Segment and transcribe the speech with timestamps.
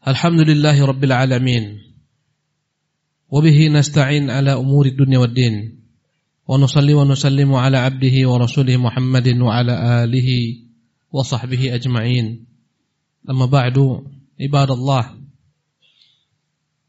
[0.00, 1.78] الحمد لله رب العالمين.
[3.28, 5.84] وبه نستعين على أمور الدنيا والدين.
[6.48, 10.28] ونصلي ونسلم على عبده ورسوله محمد وعلى آله
[11.12, 12.46] وصحبه أجمعين.
[13.30, 13.76] أما بعد
[14.40, 15.04] عباد الله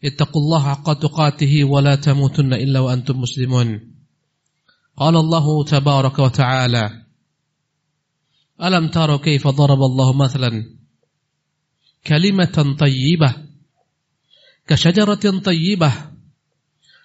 [0.03, 3.79] اتقوا الله حق تقاته ولا تموتن إلا وأنتم مسلمون.
[4.97, 7.03] قال الله تبارك وتعالى
[8.63, 10.80] ألم تروا كيف ضرب الله مثلا؟
[12.07, 13.35] كلمة طيبة
[14.67, 15.93] كشجرة طيبة.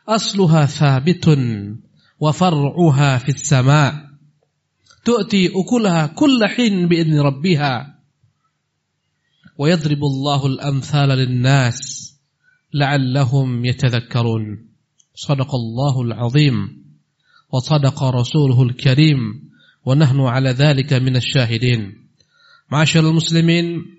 [0.09, 1.39] أصلها ثابت
[2.21, 4.07] وفرعها في السماء.
[5.05, 7.99] تؤتي أكلها كل حين بإذن ربها.
[9.59, 12.13] ويضرب الله الأمثال للناس
[12.75, 14.69] لعلهم يتذكرون.
[15.15, 16.85] صدق الله العظيم.
[17.53, 19.51] وصدق رسوله الكريم.
[19.85, 22.09] ونحن على ذلك من الشاهدين.
[22.73, 23.96] معاشر المسلمين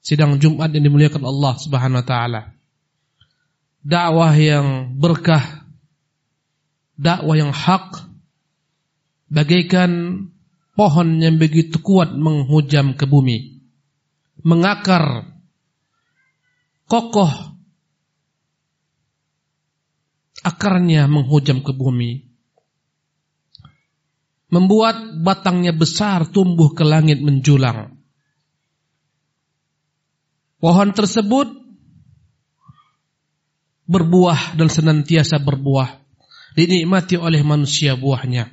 [0.00, 2.42] sidang Jumat yang dimuliakan Allah Subhanahu wa taala.
[3.80, 5.64] Dakwah yang berkah,
[7.00, 8.04] dakwah yang hak
[9.32, 10.24] bagaikan
[10.76, 13.60] pohon yang begitu kuat menghujam ke bumi,
[14.44, 15.32] mengakar
[16.88, 17.50] kokoh
[20.40, 22.24] akarnya menghujam ke bumi,
[24.48, 27.99] membuat batangnya besar tumbuh ke langit menjulang.
[30.60, 31.48] Pohon tersebut
[33.88, 35.98] berbuah dan senantiasa berbuah.
[36.54, 38.46] Dinikmati oleh manusia buahnya.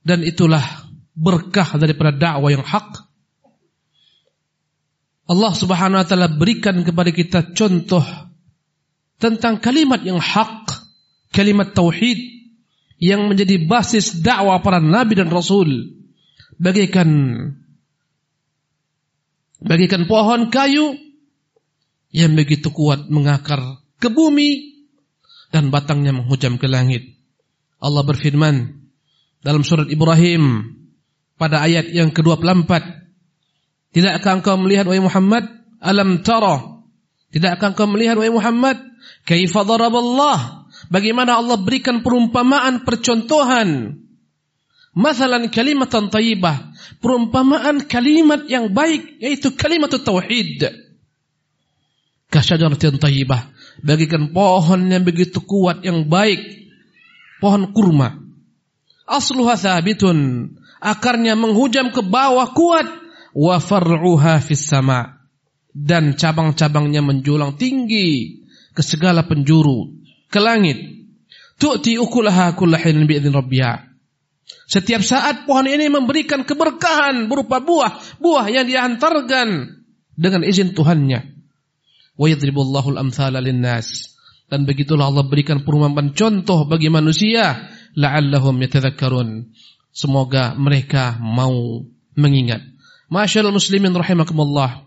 [0.00, 0.62] Dan itulah
[1.12, 3.04] berkah daripada dakwah yang hak.
[5.26, 8.06] Allah subhanahu wa ta'ala berikan kepada kita contoh
[9.18, 10.86] tentang kalimat yang hak.
[11.34, 12.16] Kalimat tauhid
[13.02, 15.98] yang menjadi basis dakwah para nabi dan rasul.
[16.56, 17.10] Bagaikan
[19.60, 20.96] Bagikan pohon kayu
[22.12, 24.84] yang begitu kuat mengakar ke bumi
[25.48, 27.16] dan batangnya menghujam ke langit.
[27.80, 28.84] Allah berfirman
[29.40, 30.74] dalam surat Ibrahim
[31.40, 32.68] pada ayat yang ke-24.
[33.96, 35.44] Tidakkah engkau melihat wahai Muhammad
[35.80, 36.84] alam tara?
[37.32, 38.76] Tidakkah engkau melihat wahai Muhammad
[39.24, 40.68] kaifa daraballah?
[40.92, 43.96] Bagaimana Allah berikan perumpamaan percontohan
[44.96, 46.72] Masalan kalimatan tayyibah.
[47.04, 49.20] Perumpamaan kalimat yang baik.
[49.20, 50.72] Yaitu kalimat tauhid.
[52.32, 53.52] Kasyajaratin tayyibah.
[53.84, 56.40] Bagikan pohon yang begitu kuat yang baik.
[57.44, 58.16] Pohon kurma.
[59.04, 60.48] Asluha thabitun.
[60.80, 62.88] Akarnya menghujam ke bawah kuat.
[63.36, 65.28] Wa far'uha fis sama.
[65.76, 68.40] Dan cabang-cabangnya menjulang tinggi.
[68.72, 69.92] Ke segala penjuru.
[70.32, 70.80] Ke langit.
[71.60, 73.85] Tu'ti ukulaha kullahin bi'idhin rabbiyah
[74.66, 79.78] setiap saat pohon ini memberikan keberkahan berupa buah, buah yang diantarkan
[80.14, 81.20] dengan izin Tuhannya.
[82.16, 84.16] Wa yadribullahu al-amthala lin-nas.
[84.46, 87.66] Dan begitulah Allah berikan perumpamaan contoh bagi manusia
[87.98, 89.50] la'allahum yatadhakkarun.
[89.90, 91.82] Semoga mereka mau
[92.14, 92.62] mengingat.
[93.10, 94.86] Masyaallah muslimin rahimakumullah.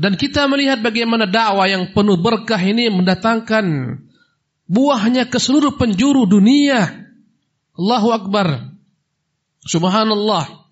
[0.00, 3.98] Dan kita melihat bagaimana dakwah yang penuh berkah ini mendatangkan
[4.70, 7.09] buahnya ke seluruh penjuru dunia.
[7.76, 8.48] Allahu Akbar.
[9.66, 10.66] Subhanallah.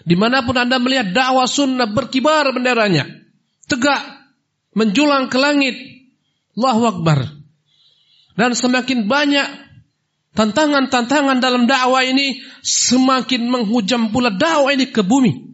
[0.00, 3.04] Di mana pun anda melihat dakwah sunnah berkibar benderanya.
[3.68, 4.00] Tegak.
[4.72, 5.76] Menjulang ke langit.
[6.56, 7.18] Allahu Akbar.
[8.38, 9.48] Dan semakin banyak
[10.32, 15.50] tantangan-tantangan dalam dakwah ini semakin menghujam pula dakwah ini ke bumi.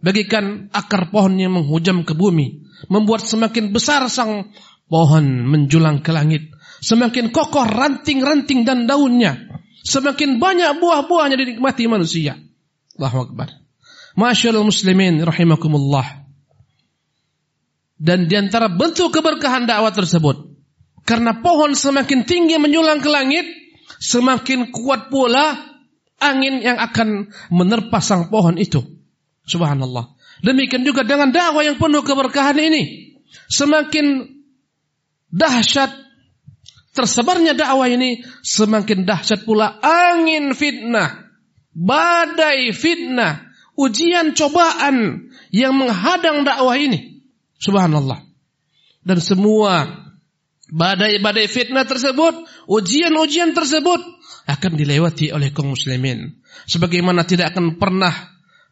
[0.00, 2.64] Bagikan akar pohon yang menghujam ke bumi.
[2.88, 4.52] Membuat semakin besar sang
[4.88, 6.48] pohon menjulang ke langit.
[6.80, 9.36] Semakin kokoh ranting-ranting dan daunnya.
[9.80, 12.36] Semakin banyak buah-buahnya dinikmati manusia.
[13.00, 13.48] Allahu Akbar.
[14.18, 16.26] Masyaallah muslimin rahimakumullah.
[18.00, 20.52] Dan di antara bentuk keberkahan dakwah tersebut.
[21.04, 23.46] Karena pohon semakin tinggi menyulang ke langit.
[24.00, 25.56] Semakin kuat pula
[26.20, 28.80] angin yang akan menerpa sang pohon itu.
[29.44, 30.16] Subhanallah.
[30.40, 33.16] Demikian juga dengan dakwah yang penuh keberkahan ini.
[33.52, 34.28] Semakin
[35.28, 35.92] dahsyat
[37.00, 41.32] tersebarnya dakwah ini semakin dahsyat pula angin fitnah,
[41.72, 43.48] badai fitnah,
[43.80, 47.24] ujian cobaan yang menghadang dakwah ini.
[47.56, 48.20] Subhanallah.
[49.00, 49.88] Dan semua
[50.68, 54.04] badai-badai fitnah tersebut, ujian-ujian tersebut
[54.44, 56.44] akan dilewati oleh kaum muslimin.
[56.68, 58.12] Sebagaimana tidak akan pernah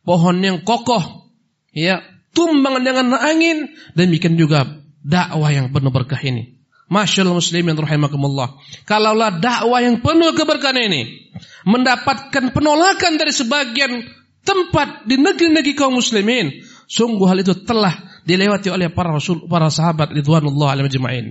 [0.05, 1.33] pohon yang kokoh
[1.73, 2.05] ya
[2.37, 4.69] tumbang dengan angin, demikian juga
[5.01, 6.58] dakwah yang penuh berkah ini.
[6.89, 8.57] Masyaallah muslimin rahimakumullah.
[8.89, 11.29] Kalaulah dakwah yang penuh keberkahan ini
[11.69, 14.09] mendapatkan penolakan dari sebagian
[14.41, 17.93] tempat di negeri-negeri kaum muslimin, sungguh hal itu telah
[18.25, 21.27] dilewati oleh para rasul, para sahabat ridwanullah alaihi majma'in.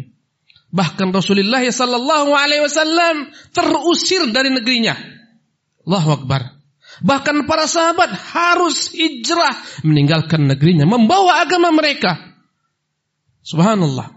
[0.68, 4.94] Bahkan Rasulullah sallallahu alaihi wasallam terusir dari negerinya.
[5.88, 6.60] Allahu akbar.
[6.98, 9.53] Bahkan para sahabat harus hijrah
[9.86, 12.18] meninggalkan negerinya, membawa agama mereka.
[13.45, 14.16] Subhanallah.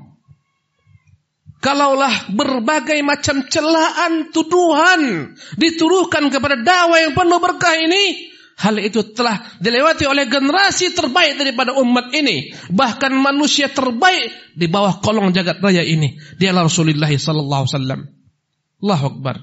[1.61, 9.45] Kalaulah berbagai macam celaan tuduhan dituduhkan kepada dakwah yang penuh berkah ini, hal itu telah
[9.61, 15.85] dilewati oleh generasi terbaik daripada umat ini, bahkan manusia terbaik di bawah kolong jagat raya
[15.85, 16.17] ini.
[16.41, 18.01] Dialah Rasulullah sallallahu alaihi wasallam.
[18.81, 19.37] Allahu akbar.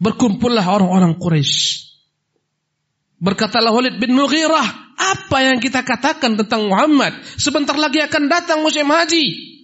[0.00, 1.90] Berkumpullah orang-orang Quraisy
[3.20, 7.20] Berkatalah Walid bin Mughirah, apa yang kita katakan tentang Muhammad?
[7.36, 9.59] Sebentar lagi akan datang musim haji.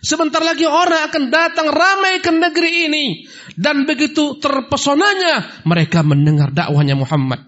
[0.00, 3.04] Sebentar lagi orang akan datang ramai ke negeri ini.
[3.52, 7.44] Dan begitu terpesonanya mereka mendengar dakwahnya Muhammad.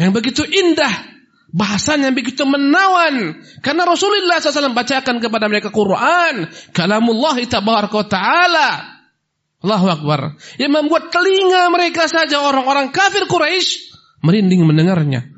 [0.00, 1.12] Yang begitu indah.
[1.52, 3.44] Bahasanya begitu menawan.
[3.60, 6.48] Karena Rasulullah SAW bacakan kepada mereka Quran.
[6.72, 8.68] Kalamullah tabaraka ta'ala.
[9.60, 10.40] Allahu Akbar.
[10.56, 13.92] Yang membuat telinga mereka saja orang-orang kafir Quraisy
[14.24, 15.28] merinding mendengarnya.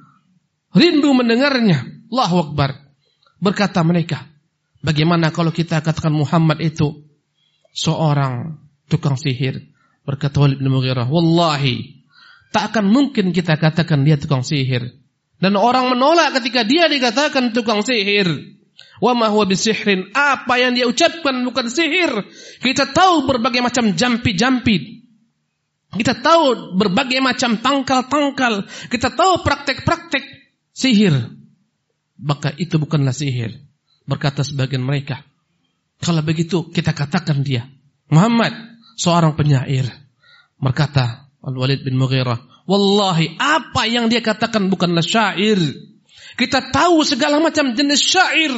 [0.71, 2.06] Rindu mendengarnya.
[2.12, 2.79] Allahu Akbar.
[3.43, 4.23] Berkata mereka,
[4.84, 7.00] bagaimana kalau kita katakan Muhammad itu
[7.72, 8.60] seorang
[8.92, 9.72] tukang sihir?
[10.04, 12.04] Berkata Walid bin Mughirah, wallahi
[12.52, 15.00] tak akan mungkin kita katakan dia tukang sihir.
[15.40, 18.28] Dan orang menolak ketika dia dikatakan tukang sihir.
[19.00, 20.14] Wa ma huwa bisihrin.
[20.14, 22.12] Apa yang dia ucapkan bukan sihir.
[22.62, 25.04] Kita tahu berbagai macam jampi-jampi
[25.94, 28.66] kita tahu berbagai macam tangkal-tangkal.
[28.90, 30.25] Kita tahu praktek-praktek
[30.75, 31.14] sihir.
[32.19, 33.54] Maka itu bukanlah sihir.
[34.04, 35.24] Berkata sebagian mereka.
[36.00, 37.64] Kalau begitu kita katakan dia.
[38.12, 38.52] Muhammad,
[39.00, 39.88] seorang penyair.
[40.60, 42.68] Berkata Al-Walid bin Mughirah.
[42.68, 45.60] Wallahi, apa yang dia katakan bukanlah syair.
[46.36, 48.52] Kita tahu segala macam jenis syair.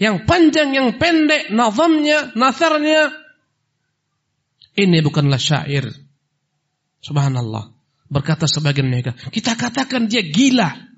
[0.00, 3.12] Yang panjang, yang pendek, nazamnya, nasarnya,
[4.80, 5.90] ini bukanlah syair.
[7.04, 7.74] Subhanallah.
[8.10, 10.89] Berkata sebagian mereka, kita katakan dia gila.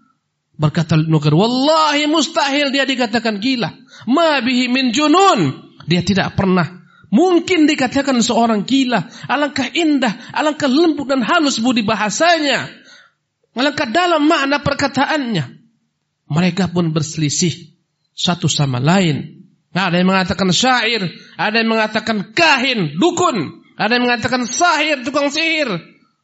[0.53, 3.73] Berkata Nuker, wallahi mustahil dia dikatakan gila.
[4.07, 5.73] Ma bihi min junun.
[5.89, 6.83] Dia tidak pernah
[7.13, 9.05] mungkin dikatakan seorang gila.
[9.29, 12.73] Alangkah indah, alangkah lembut dan halus budi bahasanya.
[13.53, 15.61] Alangkah dalam makna perkataannya.
[16.33, 17.77] Mereka pun berselisih
[18.17, 19.45] satu sama lain.
[19.73, 21.05] Ada yang mengatakan syair,
[21.37, 23.61] ada yang mengatakan kahin, dukun.
[23.77, 25.69] Ada yang mengatakan sahir, tukang sihir.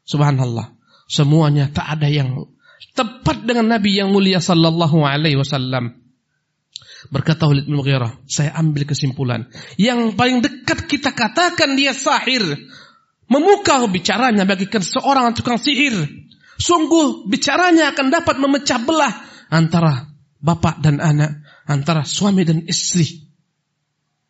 [0.04, 0.76] Subhanallah.
[1.08, 2.48] Semuanya tak ada yang
[2.94, 5.98] tepat dengan Nabi yang mulia sallallahu alaihi wasallam.
[7.14, 9.46] Berkata Walid bin Mughirah, saya ambil kesimpulan.
[9.78, 12.42] Yang paling dekat kita katakan dia sahir.
[13.28, 15.94] Memukau bicaranya bagikan seorang tukang sihir.
[16.58, 19.14] Sungguh bicaranya akan dapat memecah belah
[19.46, 20.10] antara
[20.42, 23.27] bapak dan anak, antara suami dan istri.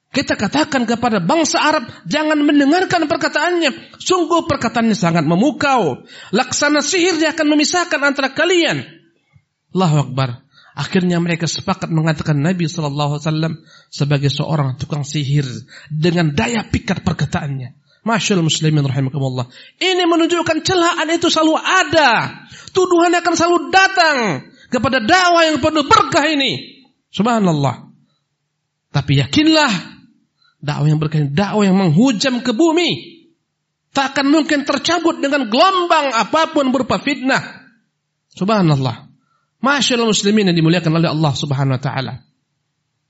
[0.09, 4.01] Kita katakan kepada bangsa Arab, jangan mendengarkan perkataannya.
[4.01, 6.01] Sungguh perkataannya sangat memukau.
[6.33, 8.89] Laksana sihir dia akan memisahkan antara kalian.
[9.77, 10.49] Allahu Akbar.
[10.79, 15.45] Akhirnya mereka sepakat mengatakan Nabi Wasallam sebagai seorang tukang sihir
[15.91, 17.75] dengan daya pikat perkataannya.
[18.07, 19.51] Masyaallah muslimin rahimakumullah.
[19.77, 22.11] Ini menunjukkan celaan itu selalu ada.
[22.73, 24.17] Tuduhan akan selalu datang
[24.73, 26.87] kepada dakwah yang penuh berkah ini.
[27.11, 27.91] Subhanallah.
[28.95, 29.98] Tapi yakinlah
[30.59, 33.19] Dakwah yang berkaitan dakwah yang menghujam ke bumi.
[33.95, 37.41] Tak akan mungkin tercabut dengan gelombang apa pun berupa fitnah.
[38.35, 39.09] Subhanallah.
[39.59, 42.15] Masyaallah muslimin yang dimuliakan oleh Allah Subhanahu wa taala.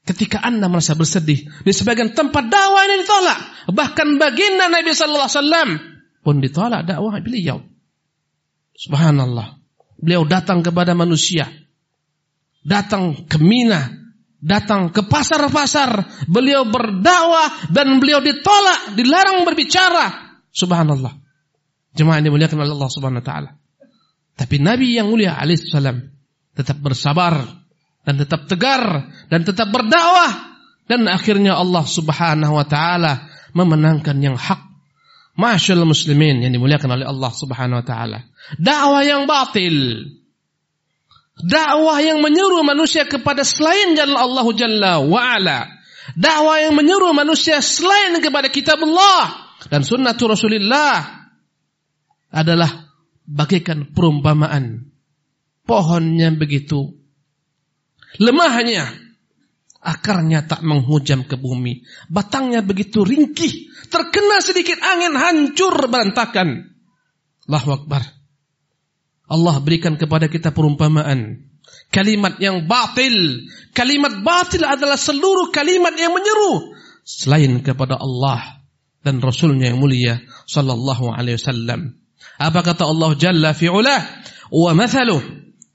[0.08, 3.38] Ketika Anda merasa bersedih, di sebagian tempat dakwah ini ditolak.
[3.68, 5.68] Bahkan baginda Nabi sallallahu alaihi wasallam
[6.24, 7.60] pun ditolak dakwah beliau.
[8.72, 9.60] Subhanallah.
[10.00, 11.50] Beliau datang kepada manusia.
[12.62, 13.97] Datang ke Mina,
[14.38, 20.38] datang ke pasar-pasar, beliau berdakwah dan beliau ditolak, dilarang berbicara.
[20.54, 21.14] Subhanallah.
[21.94, 23.50] Jemaah yang dimuliakan oleh Allah Subhanahu wa taala.
[24.38, 25.98] Tapi Nabi yang mulia alaihissalam
[26.54, 27.42] tetap bersabar
[28.06, 34.62] dan tetap tegar dan tetap berdakwah dan akhirnya Allah Subhanahu wa taala memenangkan yang hak.
[35.38, 38.18] Masyaallah muslimin yang dimuliakan oleh Allah Subhanahu wa taala.
[38.58, 40.06] Dakwah yang batil
[41.38, 45.70] Dakwah yang menyeru manusia kepada selain jalan Allah Jalla wa'ala.
[46.18, 51.30] Dakwah yang menyeru manusia selain kepada kitab Allah dan sunnah Rasulullah
[52.34, 52.90] adalah
[53.22, 54.90] bagaikan perumpamaan.
[55.62, 56.96] Pohonnya begitu.
[58.18, 58.88] Lemahnya.
[59.78, 61.86] Akarnya tak menghujam ke bumi.
[62.10, 63.70] Batangnya begitu ringkih.
[63.92, 66.74] Terkena sedikit angin hancur berantakan.
[67.46, 68.17] Allahu Akbar
[69.28, 71.44] Allah berikan kepada kita perumpamaan.
[71.92, 73.44] kalimat yang batil.
[73.76, 78.60] Kalimat batil adalah seluruh kalimat yang menyeru selain kepada Allah
[79.00, 81.96] dan Rasulnya yang mulia sallallahu alaihi wasallam.
[82.36, 83.96] Apa kata Allah Jalla fi'ula?
[84.52, 85.20] Wa mathalu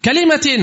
[0.05, 0.61] kalimatin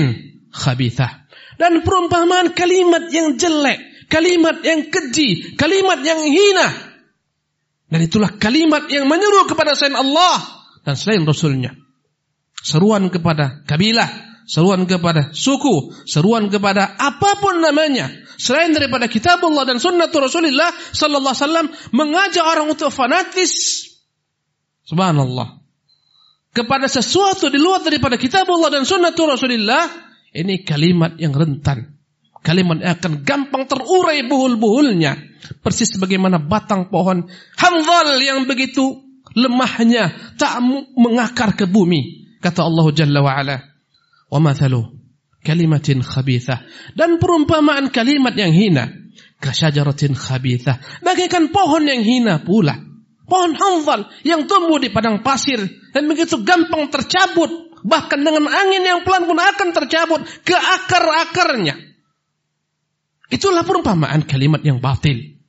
[0.51, 1.27] khabithah.
[1.59, 6.67] Dan perumpamaan kalimat yang jelek, kalimat yang keji, kalimat yang hina.
[7.91, 10.41] Dan itulah kalimat yang menyeru kepada selain Allah
[10.87, 11.75] dan selain Rasulnya.
[12.61, 18.13] Seruan kepada kabilah, seruan kepada suku, seruan kepada apa pun namanya.
[18.37, 23.85] Selain daripada kitab Allah dan sunnah Rasulullah sallallahu alaihi wasallam mengajak orang untuk fanatis.
[24.85, 25.61] Subhanallah.
[26.51, 29.89] Kepada sesuatu di luar daripada kitab Allah dan sunnah Rasulullah
[30.33, 31.97] ini kalimat yang rentan.
[32.41, 35.17] Kalimat yang akan gampang terurai buhul-buhulnya.
[35.61, 39.01] Persis sebagaimana batang pohon hamzal yang begitu
[39.37, 40.61] lemahnya tak
[40.97, 43.57] mengakar ke bumi kata Allah Jalla wa ala
[44.33, 45.01] wa mathalu
[45.45, 46.65] kalimatin khabithah.
[46.93, 48.89] Dan perumpamaan kalimat yang hina
[49.41, 51.01] kasyajaratin khabithah.
[51.01, 52.77] Bagaikan pohon yang hina pula.
[53.25, 55.61] Pohon hanzal yang tumbuh di padang pasir
[55.95, 57.71] dan begitu gampang tercabut.
[57.81, 61.73] Bahkan dengan angin yang pelan pun akan tercabut ke akar-akarnya.
[63.31, 65.39] Itulah perumpamaan kalimat yang batil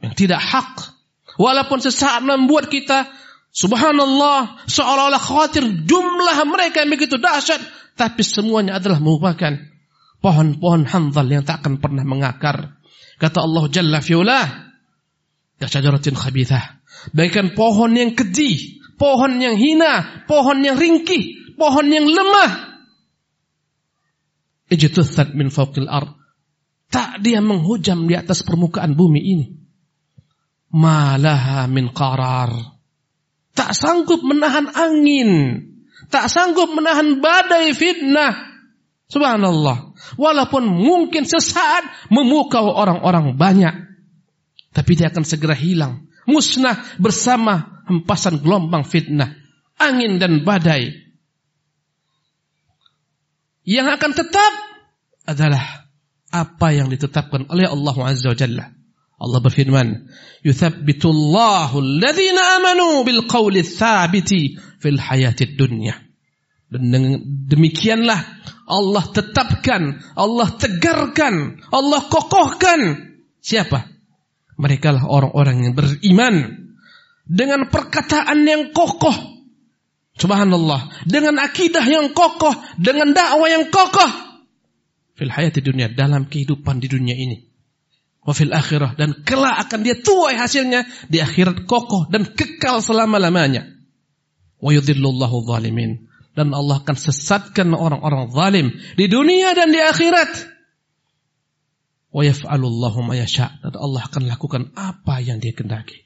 [0.00, 0.96] yang tidak hak.
[1.36, 3.12] Walaupun sesaat membuat kita
[3.56, 7.64] subhanallah seolah-olah khawatir jumlah mereka yang begitu dahsyat
[7.96, 9.56] tapi semuanya adalah merupakan
[10.20, 12.76] pohon-pohon hanzal yang tak akan pernah mengakar.
[13.16, 14.66] Kata Allah Jalla fi'ula,
[15.56, 16.84] Kasyajaratin khabithah.
[17.16, 22.76] Baikkan pohon yang keji, pohon yang hina, pohon yang ringkih, pohon yang lemah.
[24.68, 26.12] Ijtuthat min fawqil ard.
[26.92, 29.46] Tak dia menghujam di atas permukaan bumi ini.
[30.76, 32.75] Malaha min qarar.
[33.56, 35.64] Tak sanggup menahan angin
[36.06, 38.54] tak sanggup menahan badai fitnah.
[39.06, 39.94] Subhanallah.
[40.18, 43.74] Walaupun mungkin sesaat memukau orang-orang banyak.
[44.74, 46.06] Tapi dia akan segera hilang.
[46.26, 49.34] Musnah bersama hempasan gelombang fitnah.
[49.78, 50.90] Angin dan badai.
[53.66, 54.52] Yang akan tetap
[55.26, 55.90] adalah
[56.30, 58.66] apa yang ditetapkan oleh Allah Azza wa Jalla.
[59.16, 60.12] Allah berfirman,
[60.44, 65.96] "Yuthabbitullahu alladhina amanu bil qawli tsabiti fil hayatid dunya."
[67.48, 68.20] Demikianlah
[68.66, 72.80] Allah tetapkan, Allah tegarkan, Allah kokohkan
[73.40, 73.88] siapa?
[74.60, 76.34] Mereka lah orang-orang yang beriman
[77.24, 79.14] dengan perkataan yang kokoh.
[80.16, 84.26] Subhanallah, dengan akidah yang kokoh, dengan dakwah yang kokoh
[85.16, 87.55] fil hayati dunia dalam kehidupan di dunia ini
[88.26, 93.70] wafil akhirah dan kelak akan dia tuai hasilnya di akhirat kokoh dan kekal selama-lamanya.
[94.58, 98.66] Wa yudhillullahu zalimin dan Allah akan sesatkan orang-orang zalim
[98.98, 100.52] di dunia dan di akhirat.
[102.10, 106.04] Wa yaf'alullahu ma dan Allah akan lakukan apa yang Dia kehendaki.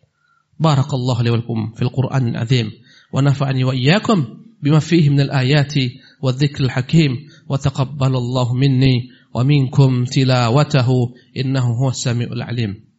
[0.61, 1.41] Barakallahu li wa
[1.73, 2.69] fil Qur'an azim
[3.09, 9.43] wa nafa'ani wa iyyakum bima fihi min al-ayati wa dhikril hakim wa taqabbalallahu minni wa
[9.47, 12.91] minkum tilawatahu innahu huwas samiul alim.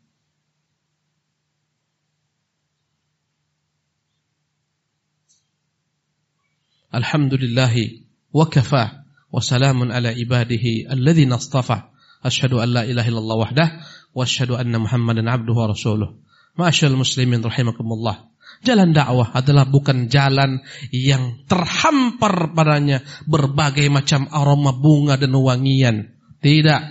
[6.92, 8.04] Alhamdulillahi
[8.36, 11.92] wa kafa wa salamun ala ibadihi alladhina astafa.
[12.20, 13.70] Asyhadu an la ilaha illallah wahdah
[14.12, 16.20] wa asyhadu anna Muhammadan abduhu wa rasuluh.
[16.60, 18.28] Ma'asyiral muslimin rahimakumullah.
[18.62, 20.60] Jalan dakwah adalah bukan jalan
[20.92, 26.21] yang terhampar padanya berbagai macam aroma bunga dan wangian.
[26.42, 26.82] Tidak.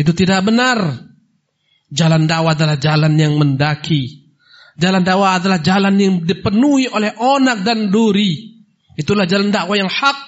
[0.00, 0.80] Itu tidak benar.
[1.92, 4.32] Jalan dakwah adalah jalan yang mendaki.
[4.80, 8.64] Jalan dakwah adalah jalan yang dipenuhi oleh onak dan duri.
[8.96, 10.18] Itulah jalan dakwah yang hak.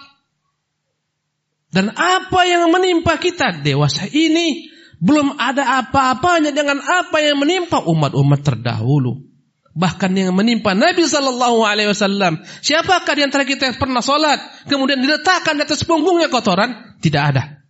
[1.73, 4.69] Dan apa yang menimpa kita dewasa ini
[5.01, 9.25] belum ada apa-apanya dengan apa yang menimpa umat-umat terdahulu.
[9.73, 12.45] Bahkan yang menimpa Nabi Sallallahu Alaihi Wasallam.
[12.45, 17.01] Siapakah di antara kita yang pernah sholat kemudian diletakkan di atas punggungnya kotoran?
[17.01, 17.62] Tidak ada.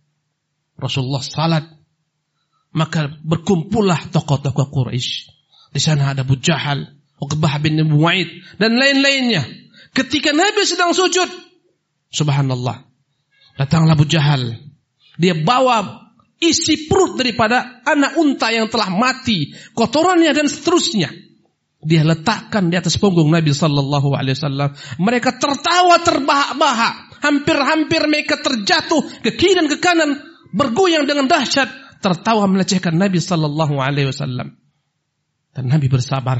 [0.77, 1.65] Rasulullah salat.
[2.73, 5.29] Maka berkumpullah tokoh-tokoh Quraisy.
[5.73, 6.85] Di sana ada Abu Jahal,
[7.21, 9.45] Uqbah bin Mu'aid dan lain-lainnya.
[9.93, 11.29] Ketika Nabi sedang sujud,
[12.09, 12.81] subhanallah.
[13.61, 14.57] Datanglah Abu Jahal.
[15.21, 16.09] Dia bawa
[16.41, 21.13] isi perut daripada anak unta yang telah mati, kotorannya dan seterusnya.
[21.83, 24.71] Dia letakkan di atas punggung Nabi Sallallahu Alaihi Wasallam.
[24.97, 32.45] Mereka tertawa terbahak-bahak, hampir-hampir mereka terjatuh ke kiri dan ke kanan bergoyang dengan dahsyat, tertawa
[32.45, 34.55] melecehkan Nabi sallallahu alaihi wasallam.
[35.53, 36.39] Dan Nabi bersabar.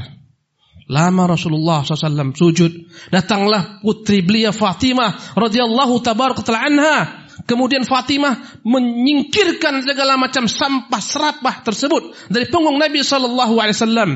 [0.84, 10.14] Lama Rasulullah SAW sujud, datanglah putri belia Fatimah radhiyallahu tabaraka anha Kemudian Fatimah menyingkirkan segala
[10.14, 14.10] macam sampah serapah tersebut dari punggung Nabi sallallahu alaihi wasallam.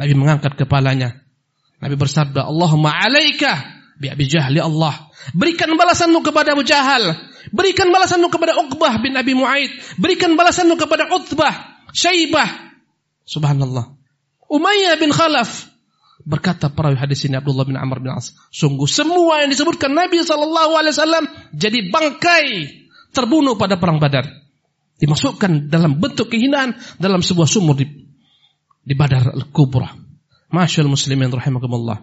[0.00, 1.22] Nabi mengangkat kepalanya.
[1.78, 3.60] Nabi bersabda, "Allahumma 'alaika
[4.00, 5.12] bi Abi Jahal ya Allah.
[5.32, 7.16] Berikan balasanmu kepada Abu Jahal.
[7.48, 9.72] Berikan balasanmu kepada Uqbah bin Abi Mu'aid.
[9.96, 12.76] Berikan balasanmu kepada Utbah, Syaibah.
[13.24, 13.96] Subhanallah.
[14.52, 15.72] Umayyah bin Khalaf.
[16.24, 21.28] Berkata perawi hadis ini Abdullah bin Amr bin As, sungguh semua yang disebutkan Nabi wasallam
[21.52, 22.46] jadi bangkai
[23.12, 24.24] terbunuh pada perang Badar.
[24.94, 27.84] Dimasukkan dalam bentuk kehinaan dalam sebuah sumur di,
[28.80, 29.90] di Badar Al-Kubra.
[30.48, 31.98] Masyaallah muslimin rahimakumullah.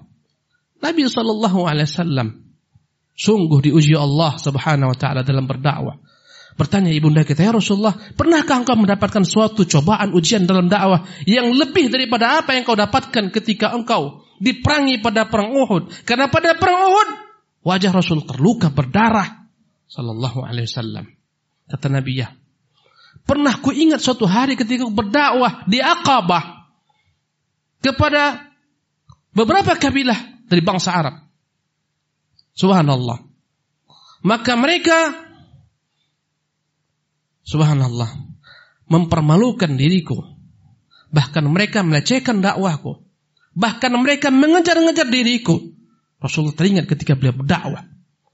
[0.83, 2.27] Nabi wasallam
[3.21, 6.01] sungguh diuji Allah Subhanahu wa taala dalam berdakwah.
[6.57, 11.87] Bertanya ibunda kita, ya Rasulullah, pernahkah engkau mendapatkan suatu cobaan ujian dalam dakwah yang lebih
[11.87, 16.03] daripada apa yang kau dapatkan ketika engkau diperangi pada perang Uhud?
[16.03, 17.09] Karena pada perang Uhud
[17.63, 19.47] wajah Rasul terluka berdarah.
[19.87, 21.05] Sallallahu alaihi wasallam.
[21.71, 22.31] Kata Nabi ya,
[23.23, 26.67] pernah ku ingat suatu hari ketika berdakwah di Aqabah
[27.79, 28.51] kepada
[29.31, 31.30] beberapa kabilah dari bangsa Arab.
[32.55, 33.23] Subhanallah.
[34.21, 34.97] Maka mereka
[37.41, 38.07] Subhanallah.
[38.87, 40.19] Mempermalukan diriku.
[41.11, 43.03] Bahkan mereka melecehkan dakwahku.
[43.55, 45.59] Bahkan mereka mengejar-ngejar diriku.
[46.21, 47.83] Rasulullah teringat ketika beliau berdakwah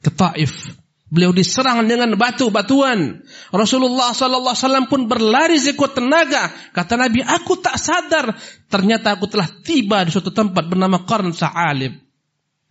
[0.03, 0.75] ke Taif.
[1.07, 3.24] Beliau diserang dengan batu-batuan.
[3.55, 6.51] Rasulullah sallallahu alaihi wasallam pun berlari sekuat tenaga.
[6.75, 8.36] Kata Nabi, "Aku tak sadar
[8.67, 12.06] ternyata aku telah tiba di suatu tempat bernama Qarn Sa'alib."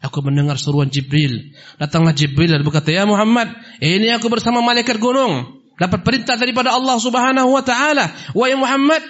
[0.05, 1.57] Aku mendengar seruan Jibril.
[1.81, 3.49] Datanglah Jibril dan berkata, "Ya Muhammad,
[3.81, 9.01] ini aku bersama malaikat gunung dapat perintah daripada Allah Subhanahu wa taala, "Wahai Muhammad,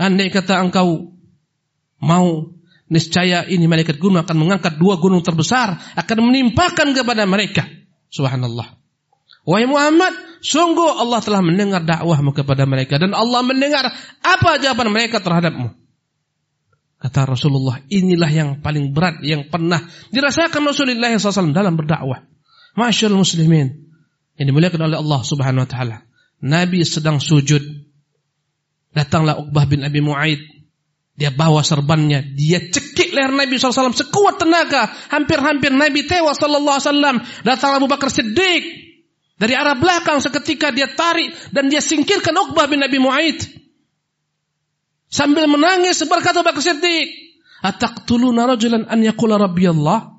[0.00, 1.12] andai kata engkau
[2.00, 2.48] mau
[2.88, 7.68] niscaya ini malaikat gunung akan mengangkat dua gunung terbesar akan menimpakan kepada mereka."
[8.08, 8.80] Subhanallah.
[9.44, 10.12] Wahai Muhammad,
[10.44, 13.88] sungguh Allah telah mendengar dakwahmu kepada mereka dan Allah mendengar
[14.20, 15.79] apa jawaban mereka terhadapmu.
[17.00, 19.80] Kata Rasulullah, inilah yang paling berat yang pernah
[20.12, 22.28] dirasakan Rasulullah SAW dalam berdakwah.
[22.76, 23.72] Masyaallah muslimin
[24.36, 25.96] yang dimuliakan oleh Allah Subhanahu wa taala.
[26.44, 27.64] Nabi sedang sujud.
[28.92, 30.44] Datanglah Uqbah bin Abi Muaid.
[31.16, 34.88] Dia bawa serbannya, dia cekik leher Nabi SAW sekuat tenaga.
[35.12, 37.16] Hampir-hampir Nabi tewas Sallallahu Alaihi Wasallam.
[37.44, 38.64] Datang Abu Bakar Siddiq.
[39.40, 43.59] Dari arah belakang seketika dia tarik dan dia singkirkan Uqbah bin Abi Muaid.
[45.10, 47.10] Sambil menangis berkata Bakar Siddiq.
[47.60, 50.16] Ataqtuluna rajulan an yakula Rabbi Allah.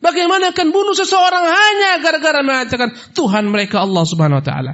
[0.00, 4.72] Bagaimana akan bunuh seseorang hanya gara-gara mengatakan Tuhan mereka Allah Subhanahu wa taala.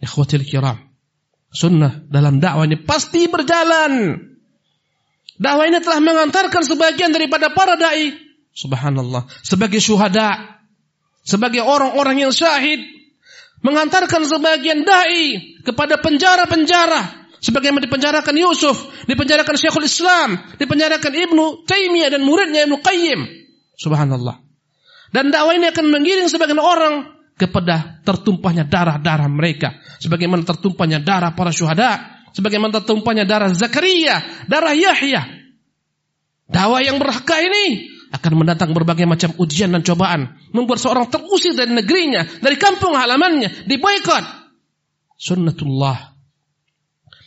[0.00, 0.78] Ikhwatil kiram.
[1.52, 4.16] Sunnah dalam dakwah ini pasti berjalan.
[5.36, 8.12] Dakwah ini telah mengantarkan sebagian daripada para dai,
[8.52, 10.60] subhanallah, sebagai syuhada,
[11.24, 12.80] sebagai orang-orang yang syahid,
[13.64, 22.22] mengantarkan sebagian dai kepada penjara-penjara, sebagaimana dipenjarakan Yusuf, dipenjarakan Syekhul Islam, dipenjarakan Ibnu Taimiyah dan
[22.22, 23.20] muridnya Ibnu Qayyim.
[23.74, 24.38] Subhanallah.
[25.12, 29.76] Dan dakwah ini akan mengiring sebagian orang kepada tertumpahnya darah-darah mereka.
[30.00, 32.22] Sebagaimana tertumpahnya darah para syuhada.
[32.32, 35.20] Sebagaimana tertumpahnya darah Zakaria, darah Yahya.
[36.48, 40.40] Dakwah yang berhakah ini akan mendatang berbagai macam ujian dan cobaan.
[40.56, 44.24] Membuat seorang terusir dari negerinya, dari kampung halamannya, diboykot.
[45.20, 46.11] Sunnatullah.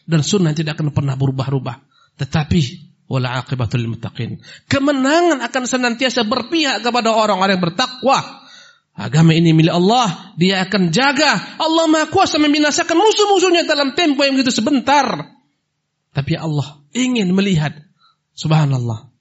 [0.05, 1.75] Dan sunnah tidak akan pernah berubah-ubah.
[2.21, 2.59] Tetapi
[3.09, 4.41] wala aqibatul muttaqin.
[4.69, 8.19] Kemenangan akan senantiasa berpihak kepada orang-orang yang bertakwa.
[8.95, 11.59] Agama ini milik Allah, dia akan jaga.
[11.59, 15.35] Allah Maha Kuasa membinasakan musuh-musuhnya dalam tempo yang begitu sebentar.
[16.15, 17.75] Tapi Allah ingin melihat
[18.31, 19.11] subhanallah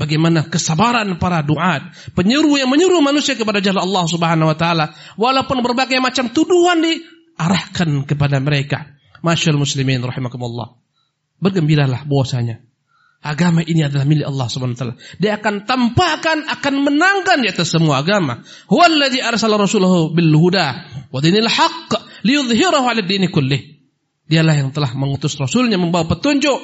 [0.00, 5.62] bagaimana kesabaran para duat, penyeru yang menyuruh manusia kepada jalan Allah Subhanahu wa taala walaupun
[5.62, 8.98] berbagai macam tuduhan diarahkan kepada mereka.
[9.20, 10.76] Masyal muslimin rahimakumullah.
[11.40, 12.60] Bergembiralah bahwasanya
[13.20, 14.96] agama ini adalah milik Allah Subhanahu wa taala.
[15.20, 18.40] Dia akan tampakkan, akan menangkan di atas semua agama.
[18.68, 20.66] Huwallazi arsala rasulahu bil huda
[21.12, 23.28] wa dinil haqq liyudhhirahu 'ala dini.
[24.30, 26.58] Dialah yang telah mengutus rasulnya membawa petunjuk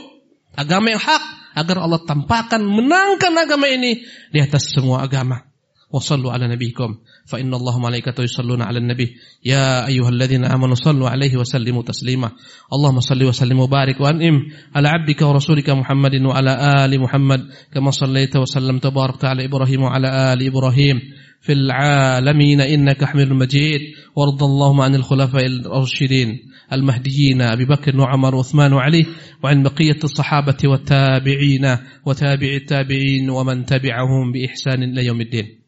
[0.54, 1.22] agama yang hak
[1.56, 5.44] agar Allah tampakkan menangkan agama ini di atas semua agama.
[5.86, 9.14] Wassallu ala nabiyikum فإن الله ملائكته يصلون على النبي.
[9.44, 12.30] يا أيها الذين آمنوا صلوا عليه وسلموا تسليما.
[12.72, 14.42] اللهم صل وسلم وبارك وأنعم
[14.74, 17.40] على عبدك ورسولك محمد وعلى آل محمد
[17.74, 21.00] كما صليت وسلمت وباركت على إبراهيم وعلى آل إبراهيم.
[21.40, 23.80] في العالمين إنك حميد مجيد.
[24.16, 26.38] وارض اللهم عن الخلفاء الراشدين
[26.72, 29.06] المهديين أبي بكر وعمر وعثمان وعلي
[29.44, 35.65] وعن بقية الصحابة والتابعين وتابع التابعين ومن تبعهم بإحسان إلى يوم الدين.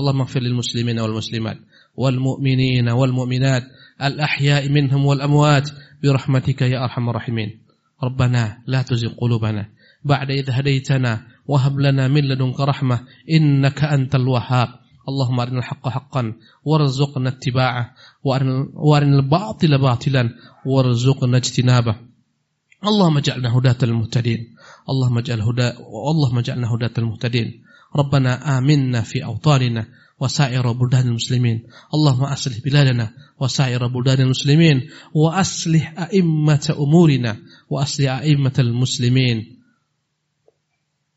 [0.00, 1.58] اللهم اغفر للمسلمين والمسلمات
[1.96, 3.62] والمؤمنين والمؤمنات
[4.02, 5.70] الأحياء منهم والأموات
[6.02, 7.60] برحمتك يا أرحم الراحمين.
[8.02, 9.68] ربنا لا تزغ قلوبنا
[10.04, 14.68] بعد إذ هديتنا وهب لنا من لدنك رحمة إنك أنت الوهاب.
[15.08, 16.32] اللهم أرنا الحق حقا
[16.64, 20.30] وارزقنا اتباعه وأرنا الباطل باطلا
[20.66, 21.94] وارزقنا اجتنابه.
[22.84, 24.40] اللهم اجعلنا هداة المهتدين
[24.90, 25.68] اللهم اجعل هدى
[26.12, 29.86] اللهم اجعلنا هداة المهتدين ربنا آمنا في أوطاننا
[30.20, 31.62] وسائر بلدان المسلمين.
[31.94, 34.80] اللهم أصلح بلادنا وسائر بلدان المسلمين
[35.14, 37.36] وأصلح أئمة أمورنا
[37.70, 39.56] وأصلح أئمة المسلمين.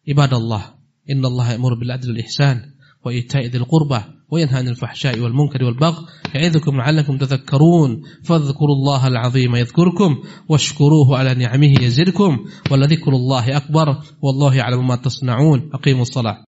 [0.10, 0.74] عباد الله
[1.12, 2.62] إن الله يأمر بالعدل والإحسان
[3.06, 6.06] وإيتاء ذي القربى وينهى عن الفحشاء والمنكر والبغي
[6.36, 8.02] يعظكم لعلكم تذكرون.
[8.24, 13.88] فاذكروا الله العظيم يذكركم واشكروه على نعمه يزدكم ولذكر الله أكبر
[14.22, 15.70] والله يعلم ما تصنعون.
[15.74, 16.44] أقيموا الصلاة.